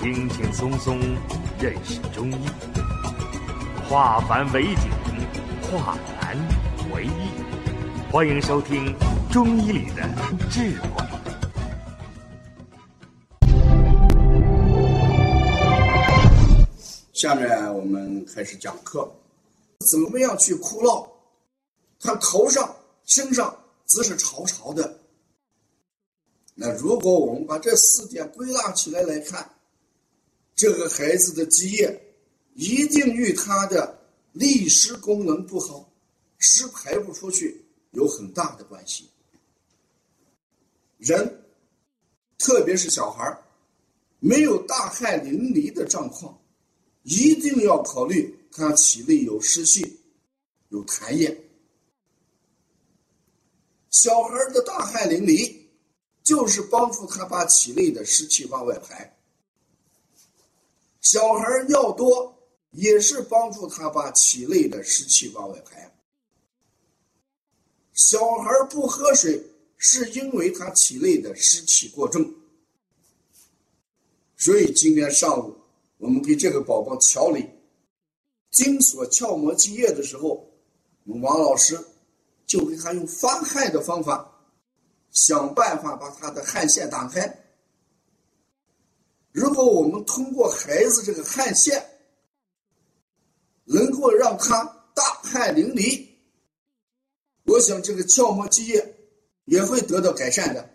[0.00, 0.98] 轻轻松松
[1.60, 2.46] 认识中医，
[3.86, 4.90] 化繁为简，
[5.60, 6.34] 化难
[6.94, 7.30] 为易。
[8.10, 8.96] 欢迎收听
[9.30, 10.02] 《中医里的
[10.48, 10.88] 智慧》。
[17.12, 19.06] 下面我们开始讲课，
[19.80, 21.06] 怎么样去哭闹？
[22.00, 22.74] 他头上、
[23.04, 23.54] 身上
[23.86, 24.98] 只是潮潮的。
[26.54, 29.46] 那如果我们把这四点归纳起来来看，
[30.60, 32.14] 这个孩子的积液
[32.52, 33.98] 一定与他的
[34.32, 35.90] 利湿功能不好，
[36.36, 39.08] 湿排不出去有很大的关系。
[40.98, 41.44] 人，
[42.36, 43.42] 特别是小孩
[44.18, 46.38] 没有大汗淋漓的状况。
[47.04, 49.98] 一定要考虑他体内有湿气，
[50.68, 51.42] 有痰液。
[53.88, 55.56] 小孩的大汗淋漓，
[56.22, 59.16] 就是帮助他把体内的湿气往外排。
[61.00, 62.36] 小孩尿多，
[62.70, 65.92] 也是帮助他把体内的湿气往外排。
[67.94, 69.42] 小孩不喝水，
[69.76, 72.32] 是因为他体内的湿气过重。
[74.36, 75.56] 所以今天上午。
[76.02, 77.46] 我们给这个宝宝调理
[78.50, 80.50] 精索鞘膜积液的时候，
[81.04, 81.78] 我们王老师
[82.46, 84.26] 就给他用发汗的方法，
[85.10, 87.49] 想办法把他的汗腺打开。
[89.32, 91.84] 如果我们通过孩子这个汗腺，
[93.64, 94.64] 能够让他
[94.94, 96.06] 大汗淋漓，
[97.44, 98.94] 我想这个鞘膜积液
[99.44, 100.70] 也会得到改善的。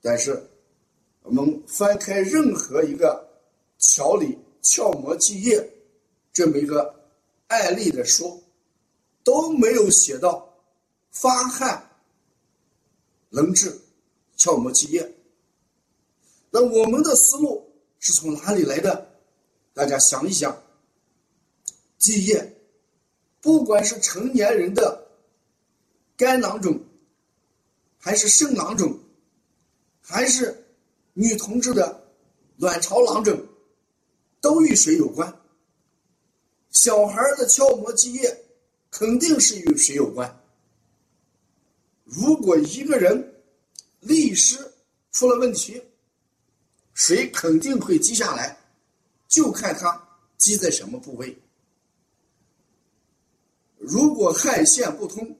[0.00, 0.50] 但是，
[1.22, 3.30] 我们翻开任何一个。
[3.84, 5.68] 调理鞘膜积液
[6.32, 6.94] 这么一个
[7.48, 8.40] 案例的书
[9.24, 10.48] 都没有写到
[11.10, 11.90] 发汗
[13.28, 13.76] 能治
[14.36, 15.12] 鞘膜积液。
[16.52, 19.10] 那我们的思路是从哪里来的？
[19.74, 20.56] 大家想一想，
[21.98, 22.56] 积液，
[23.40, 25.04] 不管是成年人的
[26.16, 26.78] 肝囊肿，
[27.98, 28.96] 还是肾囊肿，
[30.00, 30.64] 还是
[31.14, 32.06] 女同志的
[32.58, 33.36] 卵巢囊肿。
[34.42, 35.32] 都与水有关。
[36.72, 38.44] 小孩的鞘膜积液
[38.90, 40.44] 肯定是与水有关。
[42.02, 43.40] 如果一个人
[44.00, 44.58] 利湿
[45.12, 45.80] 出了问题，
[46.94, 48.56] 水肯定会积下来，
[49.28, 50.00] 就看它
[50.38, 51.36] 积在什么部位。
[53.78, 55.36] 如果汗腺不通，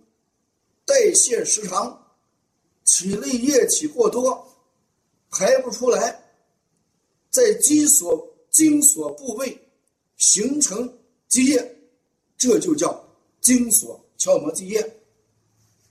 [0.85, 2.15] 代谢失常，
[2.85, 4.47] 体内液体过多，
[5.31, 6.23] 排不出来，
[7.31, 8.29] 在积所。
[8.53, 9.59] 精索部位
[10.19, 10.87] 形成
[11.27, 11.77] 积液，
[12.37, 13.03] 这就叫
[13.41, 14.97] 精索鞘膜积液。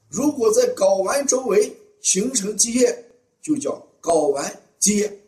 [0.08, 3.06] 如果在睾丸周围形成积液，
[3.42, 5.21] 就叫睾丸积液。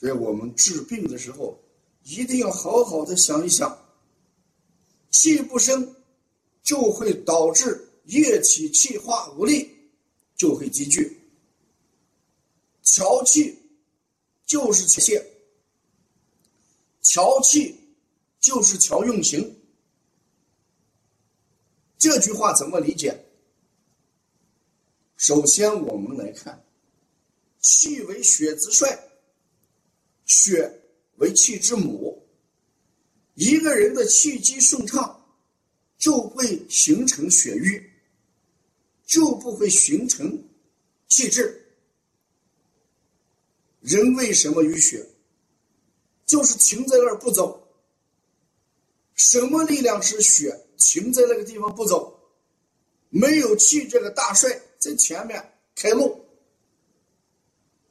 [0.00, 1.62] 所以我们治病的时候，
[2.04, 3.78] 一定要好好的想一想，
[5.10, 5.94] 气不生，
[6.62, 9.70] 就会导致液体气化无力，
[10.36, 11.20] 就会积聚。
[12.82, 13.54] 调气
[14.46, 15.22] 就是气泄。
[17.02, 17.78] 调气
[18.40, 19.54] 就是调用型。
[21.98, 23.22] 这句话怎么理解？
[25.18, 26.64] 首先，我们来看，
[27.60, 28.98] 气为血之帅，
[30.30, 30.72] 血
[31.16, 32.24] 为气之母。
[33.34, 35.26] 一个人的气机顺畅，
[35.98, 37.82] 就会形成血瘀，
[39.04, 40.40] 就不会形成
[41.08, 41.66] 气滞。
[43.80, 45.04] 人为什么淤血？
[46.26, 47.66] 就是停在那儿不走。
[49.16, 52.16] 什么力量是血停在那个地方不走？
[53.08, 54.48] 没有气，这个大帅
[54.78, 56.24] 在前面开路。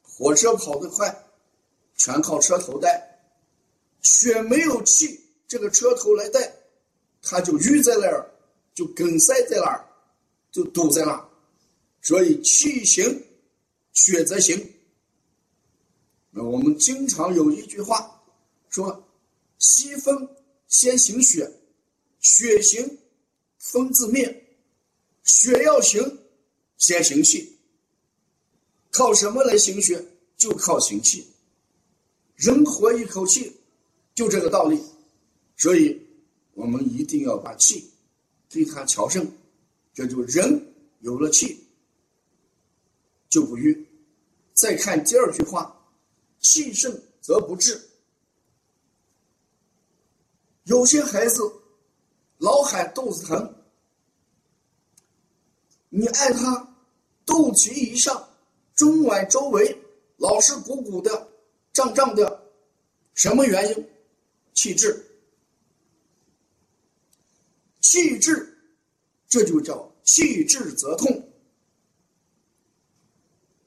[0.02, 1.29] 火车跑得快，
[2.00, 3.06] 全靠车头带。
[4.00, 6.50] 血没有气，这个车头来带，
[7.20, 8.26] 它就淤在那儿，
[8.74, 9.84] 就梗塞在那儿，
[10.50, 11.28] 就堵在那儿。
[12.00, 13.22] 所以气行，
[13.92, 14.56] 血则行。
[16.30, 18.16] 那我们经常有一句话。
[18.70, 19.06] 说，
[19.58, 20.26] 西风
[20.66, 21.46] 先行血，
[22.20, 22.98] 血行
[23.58, 24.24] 风自灭，
[25.24, 26.00] 血要行
[26.78, 27.58] 先行气。
[28.90, 30.02] 靠什么来行血？
[30.38, 31.29] 就靠行气。
[32.40, 33.54] 人活一口气，
[34.14, 34.82] 就这个道理。
[35.58, 36.00] 所以，
[36.54, 37.90] 我们一定要把气
[38.48, 39.30] 给它调盛，
[39.92, 41.62] 这就人有了气
[43.28, 43.86] 就不郁。
[44.54, 45.78] 再看第二句话，
[46.38, 46.90] 气盛
[47.20, 47.78] 则不治。
[50.64, 51.42] 有些孩子
[52.38, 53.54] 老喊肚子疼，
[55.90, 56.74] 你按他
[57.26, 58.26] 肚脐以上、
[58.74, 59.76] 中脘周围
[60.16, 61.28] 老是鼓鼓的、
[61.72, 62.50] 胀胀的，
[63.14, 63.90] 什么原因？
[64.54, 65.06] 气滞。
[67.80, 68.58] 气滞，
[69.28, 71.28] 这就叫气滞则痛。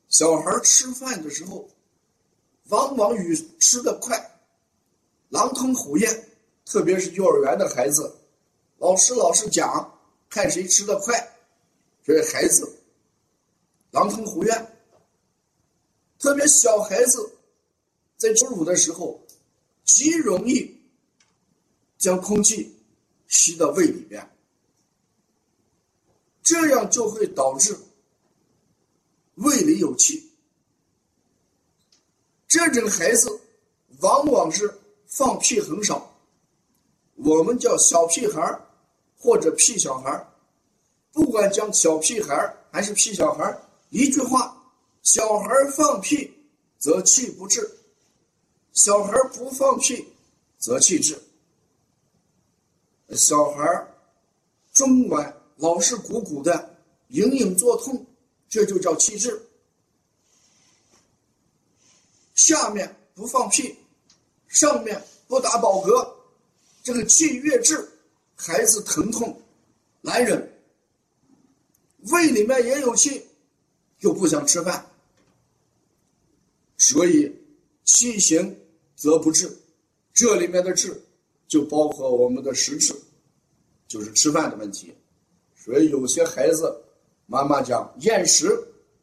[0.10, 1.68] 小孩吃饭的时候，
[2.70, 4.40] 往往与吃的快，
[5.30, 6.30] 狼吞虎咽，
[6.66, 8.16] 特别是幼儿园的孩子，
[8.78, 10.00] 老师老是讲，
[10.30, 11.38] 看谁吃的快，
[12.04, 12.80] 这孩子
[13.92, 14.78] 狼吞虎咽。
[16.20, 17.36] 特别小孩子
[18.24, 19.22] 在哺乳的时候，
[19.84, 20.80] 极容易
[21.98, 22.74] 将空气
[23.28, 24.26] 吸到胃里边，
[26.42, 27.78] 这样就会导致。
[29.36, 30.32] 胃里有气，
[32.48, 33.42] 这种孩子
[34.00, 34.74] 往往是
[35.06, 36.16] 放屁很少，
[37.16, 38.58] 我们叫小屁孩
[39.18, 40.26] 或者屁小孩
[41.12, 43.54] 不管讲小屁孩还是屁小孩
[43.90, 44.56] 一句话，
[45.02, 46.32] 小孩放屁
[46.78, 47.70] 则气不滞，
[48.74, 50.06] 小孩不放屁
[50.58, 51.18] 则气滞。
[53.16, 53.88] 小孩
[54.74, 56.76] 中脘老是鼓鼓的，
[57.10, 58.06] 隐隐作痛。
[58.50, 59.42] 这就叫气滞。
[62.36, 63.76] 下面不放屁，
[64.48, 66.08] 上面不打饱嗝，
[66.84, 67.90] 这个气越滞，
[68.36, 69.42] 孩子疼痛
[70.02, 70.56] 难忍，
[72.12, 73.26] 胃里面也有气，
[74.00, 74.86] 又不想吃饭，
[76.78, 77.36] 所以
[77.86, 78.56] 气行
[79.04, 79.52] 则不治。
[80.14, 81.04] 这里面的治，
[81.50, 82.96] 就包括我们的食治，
[83.86, 84.94] 就是吃饭的问题。
[85.56, 86.74] 所以有些孩子。
[87.26, 88.50] 妈妈讲厌食，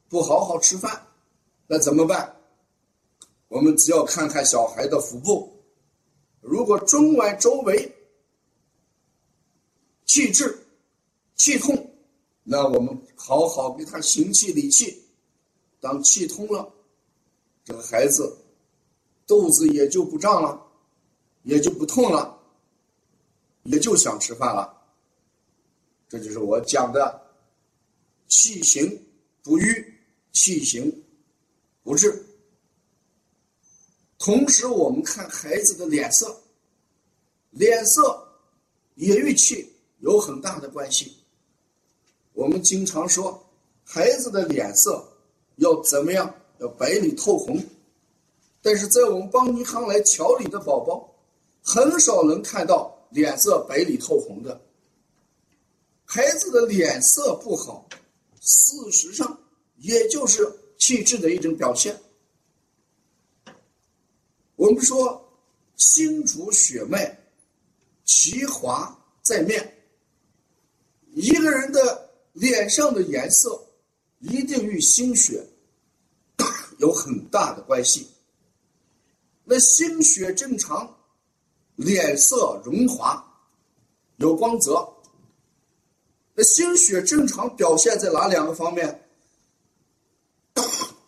[0.06, 1.06] 不好好吃饭，
[1.67, 2.37] 那怎么办？
[3.49, 5.50] 我们只要看看小孩的腹部，
[6.43, 7.91] 如果中脘周围
[10.05, 10.55] 气滞、
[11.35, 11.75] 气痛，
[12.44, 15.03] 那我们好好给他行气理气。
[15.81, 16.70] 当气通了，
[17.64, 18.37] 这个孩子
[19.31, 20.61] 肚子也就不胀了，
[21.44, 22.37] 也就不痛了，
[23.62, 24.77] 也就想吃饭了。
[26.09, 27.31] 这就是我讲的。
[28.27, 29.06] 气行
[29.44, 29.85] 不瘀，
[30.32, 30.93] 气行
[31.85, 32.27] 不滞。
[34.19, 36.37] 同时，我们看孩子的脸色，
[37.50, 38.27] 脸色
[38.97, 41.17] 也与气有很大的关系。
[42.32, 43.49] 我们经常说，
[43.85, 45.09] 孩子的脸色
[45.59, 46.35] 要怎么样？
[46.59, 47.65] 要白里透红。
[48.62, 51.15] 但是在我们邦尼康来调理的宝宝，
[51.62, 54.61] 很少能看到脸色白里透红的。
[56.05, 57.89] 孩子的脸色不好。
[58.41, 59.39] 事实上，
[59.77, 61.99] 也就是气滞的一种表现。
[64.57, 65.23] 我们说，
[65.77, 67.17] 心主血脉，
[68.05, 69.77] 其华在面。
[71.15, 73.63] 一个人的脸上的颜色，
[74.21, 75.47] 一定与心血
[76.79, 78.06] 有很大的关系。
[79.52, 80.97] 那心血正常，
[81.75, 83.20] 脸色荣华，
[84.19, 84.88] 有光泽。
[86.37, 89.08] 那心血正常表现在哪两个方面？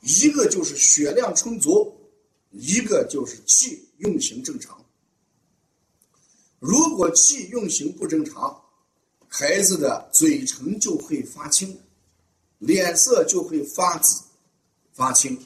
[0.00, 1.96] 一个就是血量充足，
[2.50, 4.76] 一个就是气运行正常。
[6.58, 8.60] 如果气运行不正常，
[9.28, 11.80] 孩子的嘴唇就会发青，
[12.58, 14.20] 脸色就会发紫、
[14.94, 15.40] 发青。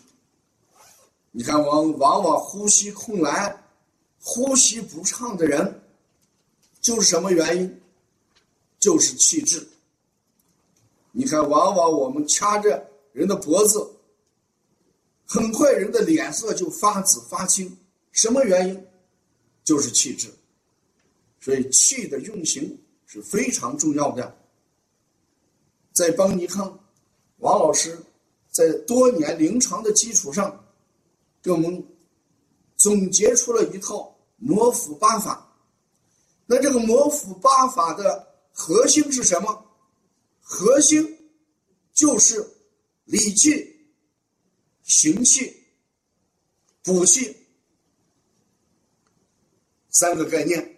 [1.38, 3.62] 你看，往往往呼吸困难、
[4.19, 5.83] 呼吸不畅的人，
[6.81, 7.81] 就是什么原因？
[8.78, 9.69] 就是气滞。
[11.12, 13.87] 你看，往往我们掐着人的脖子，
[15.26, 17.76] 很快人的脸色就发紫发青，
[18.12, 18.87] 什么原因？
[19.62, 20.33] 就是气滞。
[21.38, 24.35] 所以气的运行是非常重要的。
[25.93, 26.81] 在邦尼康，
[27.40, 27.99] 王老师
[28.50, 30.64] 在多年临床的基础上，
[31.47, 31.87] 给我们
[32.76, 35.57] 总结出了一套摩腹八法。
[36.45, 39.65] 那这个摩腹八法的核心是什么？
[40.41, 41.07] 核心
[41.93, 42.45] 就是
[43.05, 43.76] 理气、
[44.83, 45.55] 行气、
[46.83, 47.37] 补气
[49.91, 50.76] 三个概念。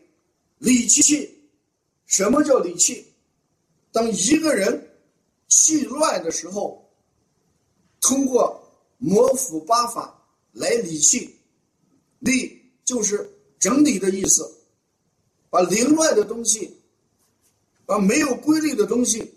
[0.58, 1.50] 理气，
[2.04, 3.10] 什么叫理气？
[3.90, 4.98] 当一个人
[5.48, 6.92] 气乱的时候，
[8.02, 8.60] 通过
[8.98, 10.17] 摩腹八法
[10.52, 11.34] 来理气。
[12.20, 13.28] 理就是
[13.58, 14.50] 整理的意思，
[15.50, 16.70] 把凌乱的东西，
[17.86, 19.34] 把没有规律的东西。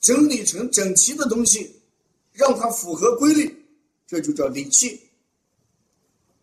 [0.00, 1.80] 整理成整齐的东西，
[2.32, 3.66] 让它符合规律，
[4.06, 5.00] 这就叫理气。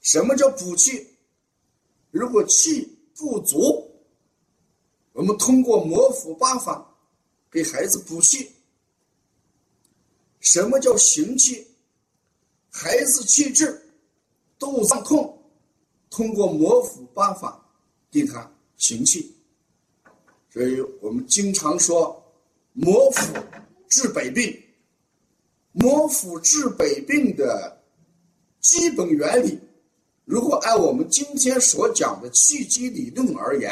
[0.01, 1.07] 什么叫补气？
[2.11, 3.89] 如果气不足，
[5.13, 6.95] 我们通过摩腹八法
[7.49, 8.49] 给孩子补气。
[10.41, 11.65] 什么叫行气？
[12.75, 13.79] 孩子气滞、
[14.57, 15.39] 肚子痛，
[16.09, 17.63] 通过摩腹办法
[18.09, 19.31] 给他行气。
[20.49, 22.19] 所以我们经常说，
[22.73, 23.31] 摩腹
[23.89, 24.59] 治百病。
[25.71, 27.83] 摩腹治百病的
[28.59, 29.59] 基本原理，
[30.25, 33.71] 如果按我们今天所讲的气机理论而言，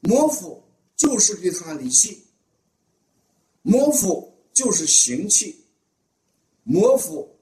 [0.00, 0.62] 摩腹
[0.96, 2.22] 就是给他理气，
[3.62, 5.54] 摩腹就是行气，
[6.62, 7.33] 摩腹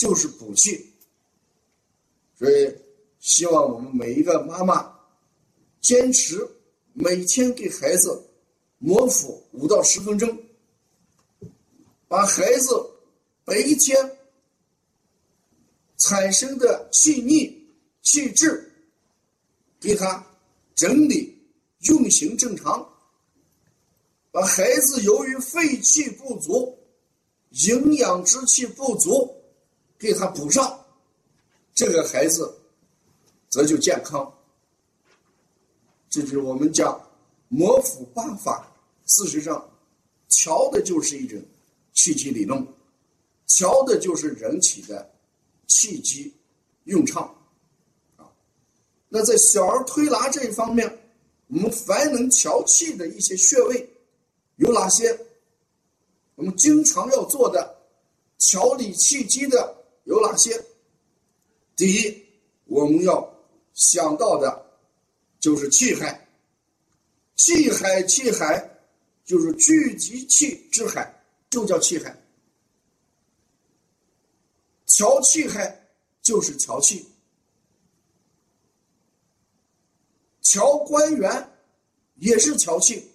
[0.00, 0.90] 就是补气。
[2.38, 2.74] 所以，
[3.18, 4.90] 希望我们每一个妈妈
[5.82, 6.48] 坚持
[6.94, 8.24] 每天给孩子
[8.78, 10.38] 摩腹五到十分钟，
[12.08, 12.96] 把孩子。
[13.42, 14.18] 白天
[15.96, 17.68] 产生的气逆、
[18.02, 18.70] 气滞，
[19.80, 20.24] 给他
[20.76, 21.36] 整理
[21.88, 22.88] 运行正常，
[24.30, 26.78] 把孩子由于肺气不足、
[27.66, 29.34] 营养之气不足，
[30.00, 30.82] 给他补上，
[31.74, 32.50] 这个孩子
[33.50, 34.34] 则就健康。
[36.08, 36.98] 这就是我们讲
[37.48, 38.66] 摩腹八法，
[39.04, 39.70] 事实上，
[40.30, 41.38] 调的就是一种
[41.92, 42.66] 气机理论。
[43.46, 45.12] 调的就是人体的
[45.66, 46.32] 气机
[46.84, 47.22] 用畅
[48.16, 48.24] 啊。
[49.10, 50.98] 那在小儿推拿这一方面，
[51.48, 53.86] 我们凡能调气的一些穴位
[54.56, 55.26] 有哪些？
[56.36, 57.76] 我们经常要做的
[58.38, 60.64] 调理气机的有哪些？
[61.76, 62.26] 第一，
[62.64, 63.34] 我们要
[63.74, 64.78] 想到的
[65.38, 66.28] 就是气海，
[67.36, 68.80] 气海，气海
[69.24, 72.16] 就是聚集气之海，就叫气海。
[74.86, 75.88] 调气海
[76.20, 77.06] 就是调气，
[80.42, 81.50] 调关元
[82.16, 83.10] 也是调气。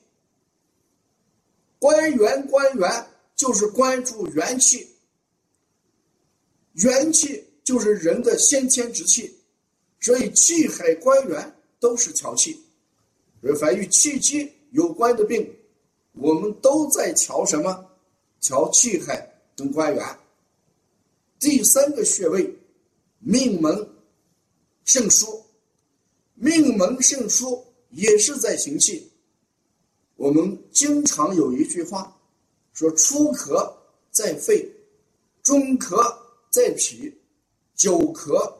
[1.77, 4.94] 官员，官员就是关注元气，
[6.75, 9.33] 元气就是人的先天之气，
[9.99, 12.59] 所以气海关元都是调气。
[13.41, 15.47] 而凡与气机有关的病，
[16.13, 17.85] 我们都在调什么？
[18.41, 20.03] 调气海跟关元。
[21.39, 22.53] 第三个穴位，
[23.19, 23.89] 命门
[24.83, 25.41] 肾腧，
[26.33, 29.11] 命门肾腧也是在行气。
[30.15, 32.15] 我们经常有一句话
[32.73, 33.73] 说：“初咳
[34.11, 34.69] 在肺，
[35.43, 35.95] 中咳
[36.55, 37.13] 在脾，
[37.75, 38.53] 久咳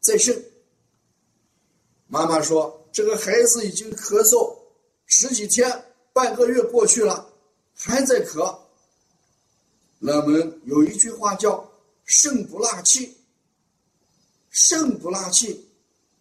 [0.00, 0.40] 在肾。”
[2.06, 4.56] 妈妈说：“这个孩子已经咳嗽
[5.06, 7.28] 十几天、半个月过去了，
[7.74, 8.56] 还在咳。”
[9.98, 11.66] 那么有一句话叫。
[12.12, 13.16] 肾不纳气，
[14.48, 15.64] 肾不纳气，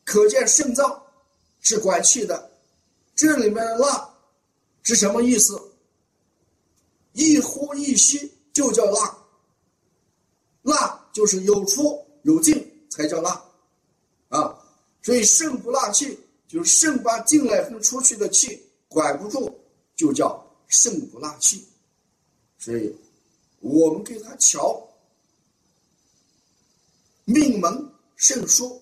[0.06, 1.04] 可见肾脏
[1.62, 2.52] 是管气的。
[3.16, 4.08] 这里面的纳
[4.84, 5.60] 是什么意思？
[7.14, 9.18] 一呼一吸就叫纳，
[10.62, 13.30] 纳就是有出有进才叫纳
[14.30, 14.56] 啊。
[15.04, 19.54] 所以肾不纳气，就是肾把进来和出去的气管不住，
[19.98, 21.66] 就叫肾不纳气。
[22.58, 22.96] 所以
[23.60, 24.82] 我们给他调。
[27.26, 28.80] 命门肾腧，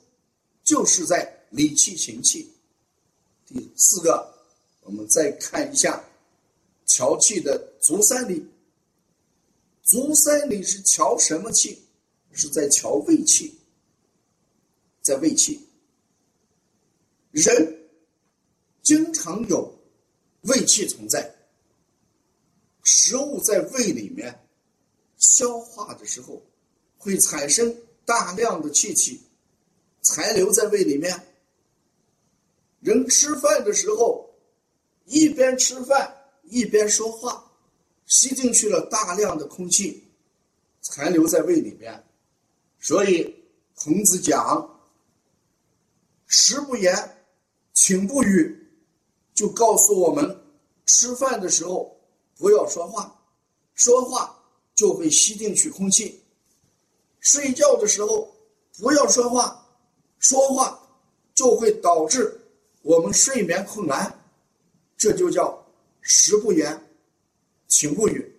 [0.63, 2.53] 就是在理气行气。
[3.47, 4.31] 第四个，
[4.83, 6.03] 我们再看一下
[6.85, 8.45] 调气的足三里。
[9.83, 11.81] 足三里是调什么气？
[12.37, 13.53] 是在调胃气，
[15.01, 15.59] 在胃气。
[17.31, 17.89] 人
[18.83, 19.77] 经常有
[20.43, 21.35] 胃气存在，
[22.83, 24.47] 食物在胃里面
[25.17, 26.41] 消化的时候
[26.97, 27.75] 会产生。
[28.07, 29.19] 大量的气体
[30.01, 31.27] 残留在胃里面。
[32.79, 34.33] 人吃饭的时候，
[35.03, 37.51] 一边吃饭一边说话，
[38.05, 40.01] 吸进去了大量的空气，
[40.79, 42.01] 残留在胃里面。
[42.87, 43.35] 所以
[43.75, 44.79] 孔子讲
[46.25, 46.95] ：“食不言，
[47.73, 48.57] 寝不语”，
[49.35, 50.41] 就告诉我们，
[50.85, 51.99] 吃饭的时候
[52.37, 53.13] 不要说话，
[53.73, 54.41] 说话
[54.73, 56.23] 就会吸进去空气。
[57.19, 58.33] 睡觉的时候
[58.77, 59.67] 不要说话，
[60.19, 60.79] 说话
[61.35, 62.39] 就会导致
[62.83, 64.17] 我们睡眠困难，
[64.95, 65.61] 这就叫
[65.99, 66.81] 食不言，
[67.67, 68.33] 寝不语。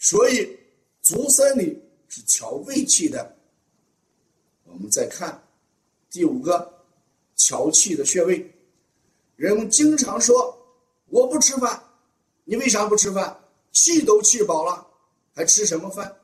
[0.00, 0.58] 所以
[1.00, 3.30] 足三里是调胃气的。
[4.74, 5.40] 我们再看
[6.10, 6.84] 第五个
[7.36, 8.52] 调气的穴位。
[9.36, 10.56] 人们经常说
[11.06, 11.80] 我不吃饭，
[12.44, 13.40] 你为啥不吃饭？
[13.70, 14.86] 气都气饱了，
[15.32, 16.16] 还吃什么饭？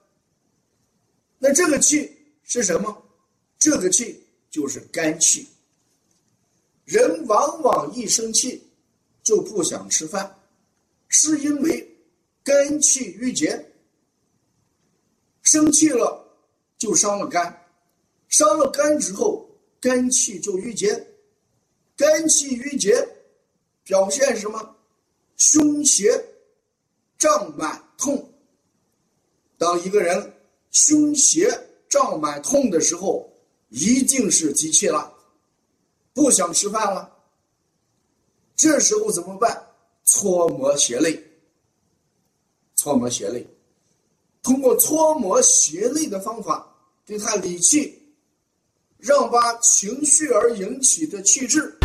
[1.38, 2.10] 那这个气
[2.42, 3.02] 是什么？
[3.58, 5.48] 这个气就是肝气。
[6.84, 8.68] 人往往一生气
[9.22, 10.38] 就不想吃饭，
[11.08, 11.88] 是因为
[12.42, 13.64] 肝气郁结。
[15.42, 16.24] 生气了
[16.78, 17.59] 就伤了肝，
[18.30, 19.46] 伤了肝之后，
[19.80, 21.06] 肝气就郁结，
[21.96, 23.06] 肝气郁结，
[23.84, 24.76] 表现什么？
[25.36, 26.24] 胸胁
[27.18, 28.32] 胀满痛。
[29.58, 30.32] 当一个人
[30.70, 31.50] 胸胁
[31.88, 33.30] 胀满痛的时候，
[33.68, 35.12] 一定是积气了，
[36.14, 37.16] 不想吃饭了。
[38.54, 39.66] 这时候怎么办？
[40.04, 41.22] 搓摩胁肋，
[42.76, 43.46] 搓摩胁肋，
[44.42, 47.99] 通过搓摩胁肋的方法给他理气。
[49.00, 51.79] 让把情绪而引起的气滞